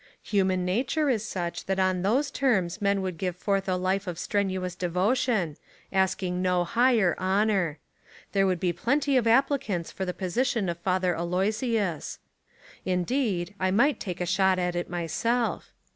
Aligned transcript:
Human 0.23 0.65
na 0.65 0.81
ture 0.81 1.11
is 1.11 1.23
such 1.23 1.65
that 1.67 1.77
on 1.77 2.01
those 2.01 2.31
terms 2.31 2.81
men 2.81 3.03
would 3.03 3.19
give 3.19 3.35
forth 3.35 3.69
a 3.69 3.75
life 3.75 4.07
of 4.07 4.17
strenuous 4.17 4.73
devotion, 4.73 5.57
asking 5.93 6.41
no 6.41 6.63
higher 6.63 7.15
honour. 7.19 7.77
There 8.31 8.47
would 8.47 8.59
be 8.59 8.73
plenty 8.73 9.15
of 9.15 9.27
applicants 9.27 9.91
for 9.91 10.03
the 10.03 10.11
position 10.15 10.69
of 10.69 10.79
Father 10.79 11.15
Aloysius. 11.15 12.17
Indeed, 12.83 13.53
I 13.59 13.69
might 13.69 13.99
take 13.99 14.19
a 14.19 14.25
shot 14.25 14.57
at 14.57 14.75
it 14.75 14.89
myself. 14.89 15.71